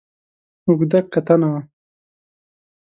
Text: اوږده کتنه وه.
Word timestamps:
اوږده 0.65 0.99
کتنه 1.13 1.47
وه. 1.51 1.59